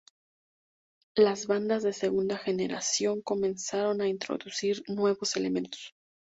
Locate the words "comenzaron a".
3.21-4.07